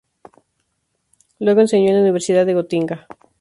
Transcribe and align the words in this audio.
Luego 1.37 1.61
enseñó 1.61 1.89
en 1.89 1.95
la 1.97 2.01
Universidad 2.01 2.43
de 2.47 2.55
Gotinga. 2.55 3.07